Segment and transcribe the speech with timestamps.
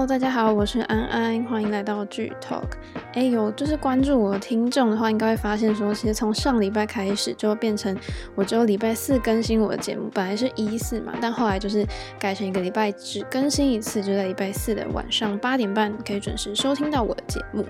[0.00, 2.70] Hello，大家好，我是安安，欢迎来到剧 Talk。
[3.12, 7.94] 哎，有就是关注我的听众的话，应该会发现说，其实从上礼拜开始就变成
[8.34, 11.86] 我只有礼拜四更新我的节目，本来是一四嘛，但后来就是
[12.18, 17.62] 改成一个礼拜只更新一次，就在礼拜四的晚上八点半可以准时收听到我的节目。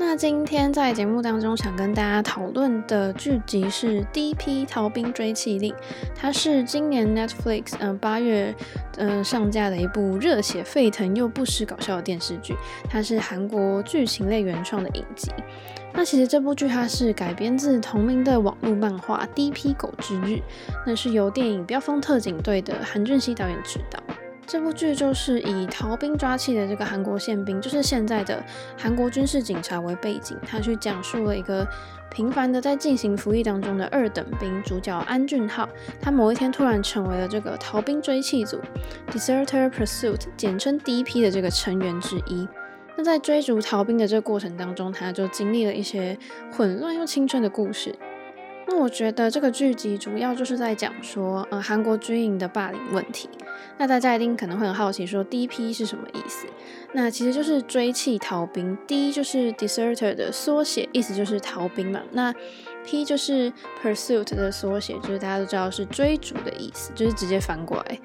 [0.00, 4.64] 那今天在节目当中想跟大家讨论的剧集是《D.P.
[4.64, 5.72] 逃兵追缉令》，
[6.14, 8.54] 它是今年 Netflix 嗯、呃、八月
[8.96, 12.56] 嗯、上架的一部热血沸腾又不失搞笑的电视剧，
[12.88, 15.30] 它是韩国剧情类原创的影集。
[15.92, 19.74] 那其实这部剧它是改编自同名的网络漫画《D.P.
[19.74, 20.34] 狗之日》，
[20.86, 24.00] 那是由电影《飙风特警队》的韩俊熙导演执导。
[24.48, 28.42] 这部剧就是以逃兵抓缉的这个韩国宪兵，就是现在的
[28.78, 31.68] 韩国军事警察为背景，他去讲述了一个
[32.10, 35.68] 平凡的在进行服役当中的二等兵，主角安俊浩，
[36.00, 38.58] 他某一天突然成为了这个逃兵追缉组
[39.12, 42.48] （Deserter Pursuit） 简称 DP 的这个成员之一。
[42.96, 46.18] 那在追逐逃兵的这个过程当中，他就经历了一些
[46.50, 47.94] 混乱又青春的故事。
[48.78, 53.28] 我觉得这个剧集主要就是在讲说，呃，韩国军营的霸凌问题。
[53.76, 56.46] 那大家一定可能会很好奇，说 DP 是什么意思？
[56.92, 62.00] 那其实就是追弃逃兵，D 就是 deserter 的缩写，意思就是逃兵嘛。
[62.12, 62.34] 那
[62.84, 67.98] P 就是 pursuit 的缩写，就是大家都知道是追逐的意思，就是直接翻过来。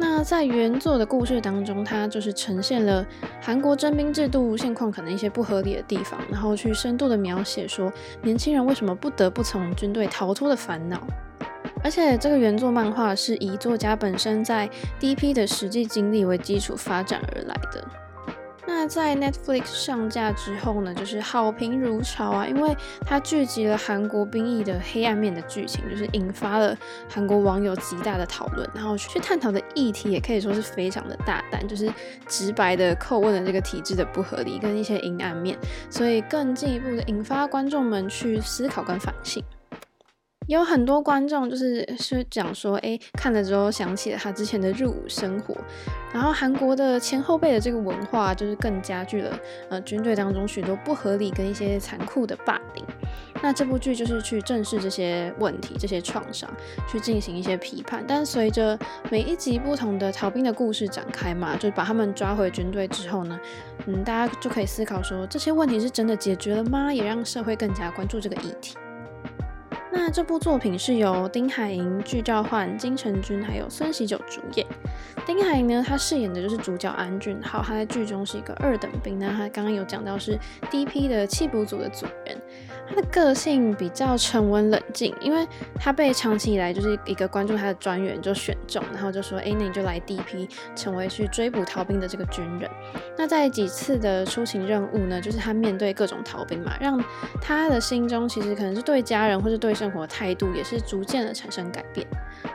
[0.00, 3.06] 那在原作的故事当中，它就是呈现了
[3.38, 11.06] 韩国征兵制度现况可能一些不合理的地方，然后去深度的描写说年轻人为什么不得不从军队逃脱的烦恼。
[11.84, 17.86] 而且这个原作漫画是以作家本身在第一批的实际经历为基础发展而来的。
[18.72, 26.74] 那在 Netflix 上架之后呢，就是好评如潮啊，因为它聚集了韩国兵役的黑暗面的剧情，就是引发了
[27.06, 31.92] 韩国网友极大的讨论，然后去探讨的议题也可以说是非常的大胆，就是
[32.26, 35.58] 直白的叩问了这个体制的不合理跟一些阴暗面，
[35.90, 39.44] 所以更进一步的引发观众们去思考跟反省。
[40.50, 45.56] 有很多观众就是是讲说，哎，看了之后想起了他之前的入伍生活，
[46.12, 49.38] 然后韩国的前后辈的这个文化就是更加剧了，
[49.68, 52.84] 呃，军队当中许多不合理跟一些残酷的霸凌。
[53.40, 56.50] 那这部剧就是去正视这些问题、这些创伤，
[56.88, 58.04] 去进行一些批判。
[58.04, 58.76] 但随着
[59.08, 63.38] 每一集不同的逃兵的故事展开嘛，就把他们抓回军队之后呢，
[63.86, 66.92] 嗯，大家就可以思考说，这些问题是真的解决了吗？
[66.92, 68.74] 也让社会更加关注这个议题。
[69.92, 74.66] 那这部作品是由丁海寅、具兆焕、金成均还有孙喜九主演。
[75.26, 79.18] 丁海寅呢，他饰演的就是主角安俊浩，他在剧中是一个二等兵。
[79.18, 80.38] 那他刚刚有讲到是
[80.70, 82.40] 第一批的弃捕组的组员。
[82.94, 85.46] 他个性比较沉稳冷静，因为
[85.76, 92.70] 他被长期以来就是一个关注他的专员就选中，然后就说：“哎，那你就来 DP，成为去追捕逃兵的这个军人。”
[93.16, 97.02] 那在几次的出勤任务呢，就是他面对各种逃兵嘛，让
[97.40, 102.06] 他的心中其实可能是对家人或是对生活态度也是逐渐的产生改变。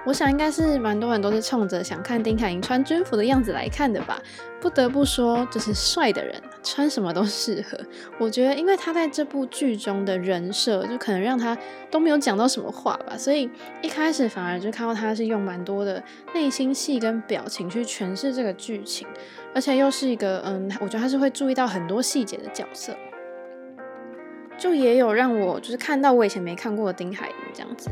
[0.06, 4.20] 我想应该是蛮多人都是冲着想看丁凯莹穿军服的样子来看的吧。
[4.62, 7.80] 不得不说，就是帅的人穿什么都适合。
[8.20, 11.58] 我觉得，因为他在这部剧中的人设，就可能让他
[11.92, 13.50] 都没有讲到什么话吧，所以
[13.82, 16.04] 一开始反而就看到他是用蛮多的
[16.34, 19.08] 内心戏跟表情去诠释这个剧情，
[19.54, 22.94] 而且又是一个嗯，我觉得他是会注意到很多细节的角色，
[24.58, 27.90] 就也有让我就是看到我以前没看过的丁海寅这样子。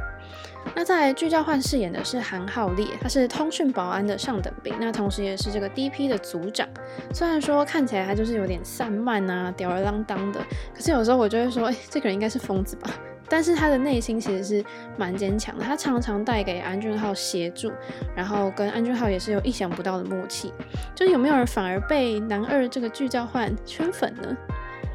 [0.75, 6.67] 那在具兆焕饰演的是韩浩烈，他是通讯保安的上等兵，那同时也是这个 DP 的组长。
[7.13, 10.39] 虽然说看起来他就是有点散漫啊、吊儿郎当的，
[10.73, 12.89] 可是有时候我就会说，哎、这个人应该是疯子吧？
[13.29, 14.63] 但是他的内心其实是
[14.95, 17.72] 蛮坚强的，他常常带给安俊浩协助，
[18.16, 20.53] 然后跟安俊浩也是有意想不到的默契。
[20.94, 24.38] 就有没有人反而被男二这个具兆焕圈粉呢？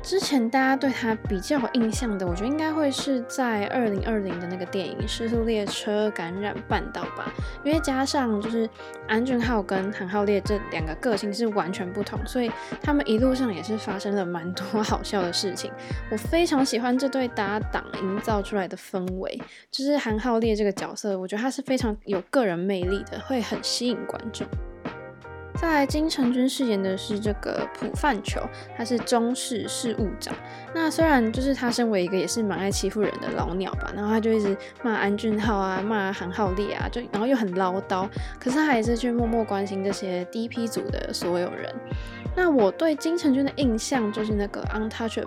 [0.03, 7.31] 之前大家对他比较有印象的，我觉得应该会是在二零二零的那个电影《失速列车感染半岛》吧，
[7.63, 8.69] 因为加上就是
[9.07, 12.51] 安俊浩跟韩浩烈这两个个性是完全不同，所以
[12.81, 15.71] 他们一路上也是发生了蛮多 好笑的事情。
[16.11, 19.39] 我非常喜欢这对搭档营造出来的氛围，
[19.71, 24.47] 就是韩浩烈这个角色，我觉得他是非常有个人魅力的，会很吸引观众。
[25.61, 28.41] 再来，金成均饰演的是这个朴范球，
[28.77, 30.33] 他是中士事务长。
[30.73, 38.09] 那虽然就是他身为一个也是蛮爱欺负人的老鸟吧，然后他就一直骂安俊浩啊，骂韩浩烈啊，就然后又很唠叨，
[38.39, 41.75] 可是他还是去默默关心这些 DP 组的所有人。
[42.37, 45.25] 那我对金成均的印象就是那个《Untouchable》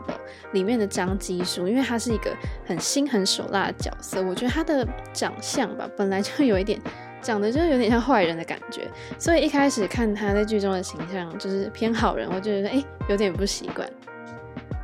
[0.54, 2.34] 里面的张基书，因为他是一个
[2.66, 6.80] 很心狠手辣的角色，我觉得他的长相吧，本来就有一点。
[7.22, 8.88] 长得就有点像坏人的感觉，
[9.18, 13.88] 所以一开始看他在剧中的形象就是偏好人，我就觉得哎有点不习惯。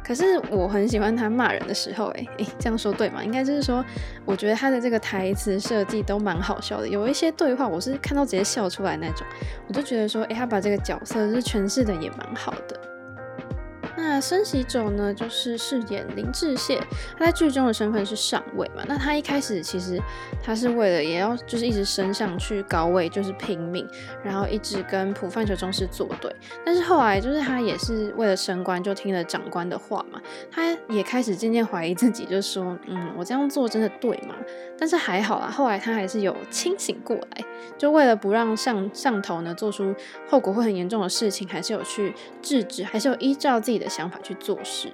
[0.04, 3.22] 可是我很喜欢他骂人的时候，哎哎这样说对吗？
[3.22, 3.84] 应该就是说，
[4.24, 9.28] 我觉得他的这个台词设计都蛮好笑的，有一些对话我是看到直接笑出来那种，
[9.68, 12.80] 我就觉得说，哎他把这个角色是诠释的也蛮好的。
[14.10, 16.80] 那孙锡宙呢，就是饰演林志燮，
[17.20, 18.84] 他在剧中的身份是上尉嘛。
[18.88, 20.02] 那他一开始其实
[20.42, 23.86] 他是为了也要就是一直升上去高位，就是拼命，
[24.24, 26.34] 然后一直跟浦饭球中士作对。
[26.66, 30.22] 但是后来就是他也是为了升官，就听了长官的话嘛。
[30.50, 34.36] 他也开始渐渐怀疑自己，就说：“嗯，我这样做真的对吗？”
[34.80, 37.46] 但是还好啊，后来他还是有清醒过来，
[37.78, 39.94] 就为了不让上上头呢做出
[40.30, 43.88] 后果会很严重的事情，还是有去制止，还是有依照自己的。
[43.98, 44.94] 想法去做事。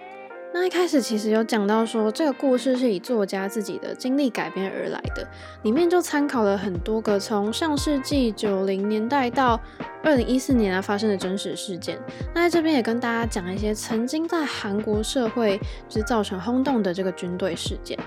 [0.56, 5.28] 那一开始其实有讲到说，这个故事是以作家自己的经历改编而来的，
[5.64, 9.60] 里面就参考了很多个从上世纪九零年代到
[10.04, 12.00] 二零一四年啊发生的真实事件。
[12.36, 15.58] 那在这边也跟大家讲一些曾经在韩国社会
[15.90, 17.98] 就是造成轰动的这个军队事件。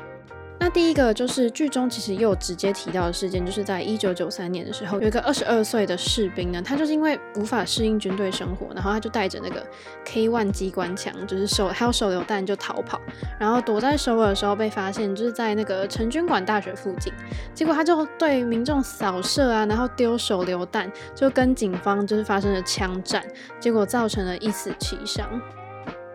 [0.66, 9.64] 那第一个就是剧中其实又直接提到的事件，就是在一九九三年的时候，有一个二十二岁的士兵呢，他就是因为无法适应军队生活，然后他就带着那个
[10.04, 13.00] K1 机关枪，就是手还有手榴弹就逃跑，
[13.38, 17.12] 然后躲在首尔的时候被发现，就是在那个成均馆大学附近，
[17.54, 23.24] 结果他就对民众扫射啊，然后丢手榴弹，就跟警方就是发生了枪战，
[23.60, 25.40] 结果造成了一死七伤。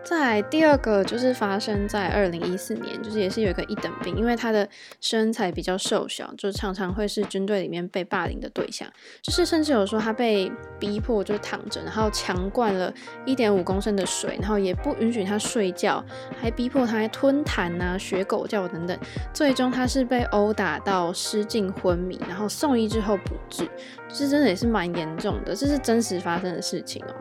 [0.04, 4.68] 再第二个就是发生在二零一四年，就是也是有一个一等兵，因为他的
[5.00, 8.88] 身材比较瘦小，就常常会是军队里面被霸凌的对象，
[9.22, 12.92] 就是甚至有说他被逼迫就躺着，然后强灌了
[13.24, 16.04] 一点五公升的水，然后也不允许他睡觉，
[16.40, 18.98] 还逼迫他吞痰啊、学狗叫等等，
[19.32, 23.68] 最终他是被殴打到失禁昏迷，然后送医之后不治，
[24.08, 27.14] 这真的也是蛮严重的，这是真实发生的事情哦。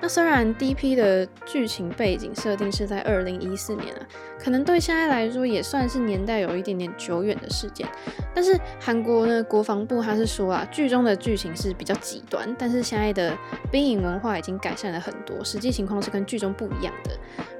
[0.00, 4.00] 那虽然 D.P 的剧情背景设定是在二零一四年啊，
[4.42, 7.86] 可能对现在来说也算是年代有一点点久远的事件，
[8.34, 13.36] 但是韩国呢国防部他是说啊，剧中的剧情是比较极端，但是现在的
[13.70, 17.10] 兵营文化已经改善了很多，实际情况是跟剧中不一样的。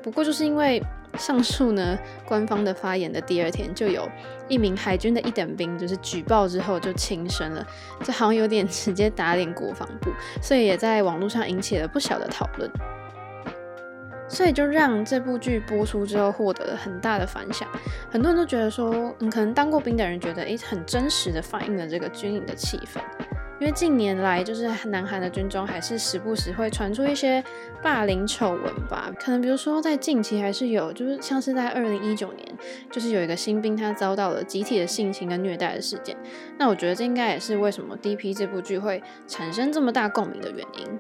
[0.03, 0.83] 不过就是因为。
[1.19, 4.09] 上述呢，官方的发言的第二天，就有
[4.49, 7.67] 一名海军的一等兵，就是举报之后就轻生了，
[8.03, 10.11] 这好像有点直接打脸国防部，
[10.41, 12.71] 所以也在网络上引起了不小的讨论，
[14.29, 17.69] 所以就让这部剧播出之后获得了很大的反响，
[18.11, 23.01] 很多人都觉得说，嗯，可能当过兵的人觉得，诶，很真实的反映了这个军营的气氛。
[23.61, 27.45] 因为近年来，就是南韩的军中还是时不时会传出一些
[27.83, 29.13] 霸凌丑闻吧。
[29.21, 32.49] 可能比如说在近期还是有，就是像是在二零一九年，
[32.91, 36.17] 就是有一个新兵他遭到了集体的性侵跟虐待的事件。
[36.57, 40.99] 那我觉得这应该也是为什么 D.P 这部剧会产生这么大共鸣的原因。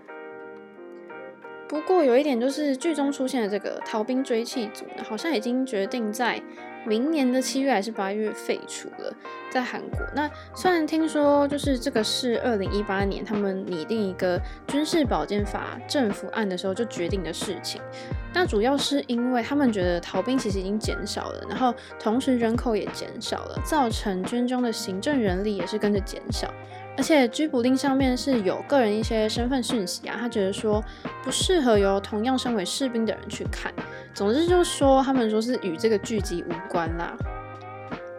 [1.66, 6.42] 不过有一点就是剧中出现的这个逃兵追妻组呢，好像已经决定在。
[6.87, 9.15] 明年的七月还是八月废除了，
[9.50, 10.00] 在韩国。
[10.15, 17.81] 那虽然听说就是这个是二零一八年他们拟定一个军事保健法政府案的时候就决定的事情，
[18.32, 26.53] 那主要是因为他们觉得逃兵其实已经减少了，然后同时人口也减少了，造成军中的行政人力也是跟着减少。
[26.96, 30.84] 而且拘捕令上面是有个人一些身份讯息啊，他觉得说
[31.22, 33.72] 不适合由同样身为士兵的人去看。
[34.12, 37.17] 总之就说，他们说是与这个剧集无关啦。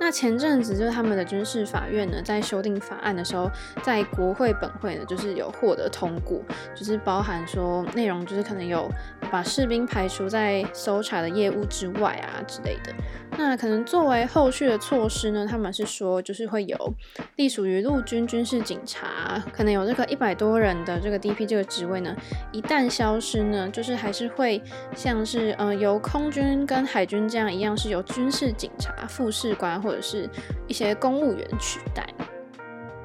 [0.03, 3.47] 那前阵子就是他们的军事法院呢，在修订法案的时候，
[3.83, 6.41] 在国会本会呢，就是有获得通过，
[6.75, 8.89] 就是包含说内容就是可能有
[9.29, 12.91] 把士兵排除在搜查的业务之外啊之类的。
[13.37, 16.93] 那可能作为后续的措施呢，他们是说就是会有
[17.35, 22.15] 隶属于陆军军事警察，可能有这个一百多人的这个 DP 这个职位呢，
[22.51, 24.59] 一旦消失呢，就是还是会
[24.95, 30.29] 像是呃由空军跟海军这样一样，是由军事警察、副士官或或者是
[30.67, 32.07] 一些公务员取代，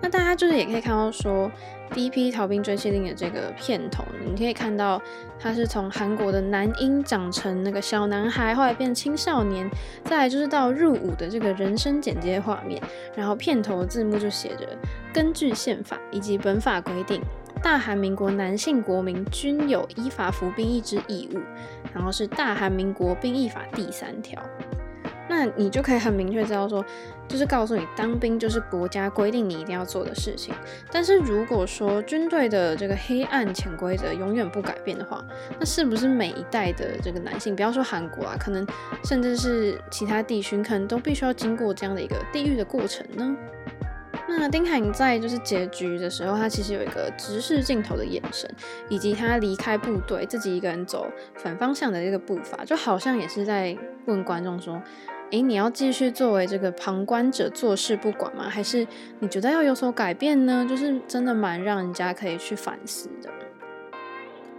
[0.00, 1.50] 那大家就是也可以看到说
[1.90, 5.02] 第一批逃兵追缉令的这个片头，你可以看到
[5.36, 9.68] 他是从韩国的男婴长成那个小男孩，后来变青少年，
[10.04, 12.80] 再来就是到入伍的这个人生简介画面，
[13.16, 14.78] 然后片头字幕就写着
[15.12, 17.20] 根据宪法以及本法规定，
[17.60, 21.40] 大韩民国男性国民均有依法服兵役之义务，
[21.92, 24.40] 然后是大韩民国兵役法第三条。
[25.28, 26.84] 那你就可以很明确知道说，
[27.26, 30.54] 就是告诉你当兵就是国家规定你一定要做的事情。
[30.92, 35.24] 但是如果说军队的这个黑暗潜规则永远不改变的话，
[35.58, 38.66] 那是不是每一代的这个男性，不要说韩国啊，可能
[39.04, 43.36] 甚至是其他地区，可能都必须要经过这样的一个地狱的过程呢？
[44.28, 48.52] 那丁海寅在就是结局的时候，他其实有一个直视镜头的眼神，
[48.88, 51.06] 以及他离开部队自己一个人走
[51.36, 54.82] 反方向的这个步伐，就好像也是在问观众说
[55.30, 58.48] ：“诶，你要继续作为这个旁观者坐视不管吗？
[58.48, 58.86] 还是
[59.18, 63.28] 你觉得要有所改变呢？”就是真的蛮让人家可以去反思的。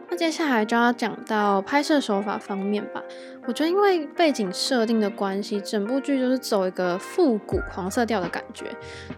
[0.10, 3.04] 那接下来就要讲到拍摄手法方面吧。
[3.46, 8.66] 我觉得因为背景设定的关系，整部剧就是走一个复古黄色调的感觉。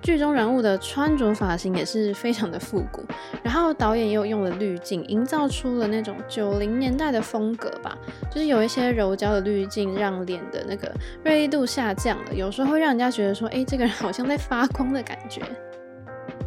[0.01, 3.03] 剧中人物的穿着发型也是非常的复古，
[3.43, 7.98] 然后导演也有用了滤镜，营造出了那种九零年代的风格吧。
[8.29, 10.91] 就是有一些柔焦的滤镜，让脸的那个
[11.24, 15.41] 锐利度下降了，有时候会让人家觉得说，哎，这个人好像在发光的感觉。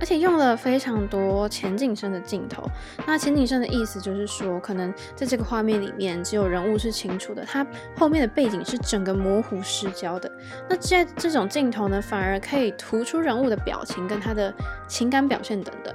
[0.02, 2.68] 而且用了非常多前景深的镜头。
[3.06, 7.64] 那前景深的意思就是说，可能在这个画面里面只有人物是清楚的，它
[7.96, 10.28] 后面的背景是整个模糊失焦的。
[10.68, 14.52] 那这这种镜头呢，反而可以突出人物的表情跟他的
[14.88, 15.94] 情感表现等等。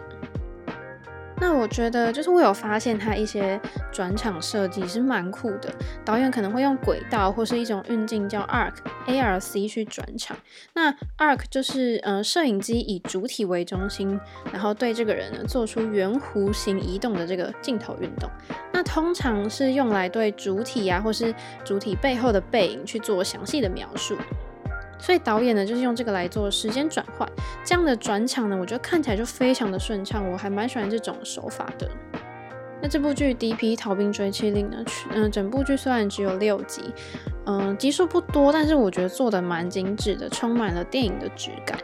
[1.39, 3.59] 那我觉得，就是我有发现他一些
[3.91, 5.73] 转场设计是蛮酷的。
[6.03, 10.35] 导演可能会用轨道或是一种运镜叫 ARC，A R C 去转场。
[10.73, 14.19] 那 ARC 就是呃摄影机以主体为中心，
[14.51, 18.27] 然后对这个人呢做出圆弧形移动的这个镜头运动。
[18.73, 24.17] 那通常是用来对主体啊或是主体背后的背影去做详细的描述。
[24.99, 27.27] 所以导演呢，就是用这个来做时间转换，
[27.63, 31.89] 这样的转场呢，我觉得看起来就非常的顺畅，我还蛮喜欢这种手法的。
[32.79, 33.75] 那这部剧《D.P.
[33.75, 36.93] 逃兵追缉令》呢，嗯、整部剧虽然只有六集，
[37.45, 41.77] 嗯、集数不多，但是我觉得做的蛮精致的，充满了电影的质感。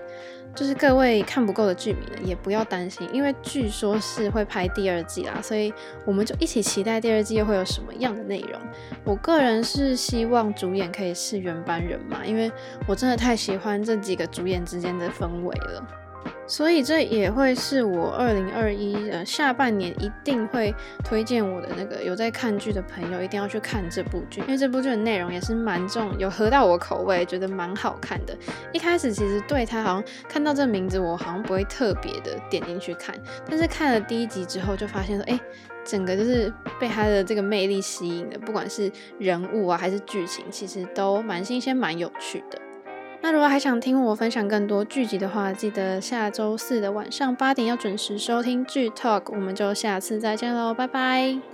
[0.55, 5.73] 就是各位看不够的剧迷呢，也不要担心，因为据说是会拍第二季啦，所以
[6.05, 8.61] 我们就一起期待第二季又会有什么样的内容。
[9.03, 12.51] 我个人是希望主演可以是原班人马，因为
[12.87, 16.02] 我真的太喜欢这几个主演之间的氛围了。
[16.45, 20.73] 所以这也会是我二零二一呃下半年一定会
[21.03, 28.37] 推荐我的那个有在看剧的朋友一定要去看这部剧，因为这部剧的内容也是蛮重，有合到我口味，觉得蛮好看的。
[28.71, 33.15] 一开始其实对他好像看到这名字，我好像不会特别的点进去看，
[33.49, 35.39] 但是看了第一集之后就发现说，哎，
[35.85, 42.59] 整个就是被他的这个魅力吸引的，不管是人物啊还是剧情，其实都蛮新鲜蛮有趣的。
[43.23, 51.52] 那如果还想听我分享更多剧集的话，记得下周四的晚上八点要准时收听剧 Talk，我们就下次再见喽，拜拜。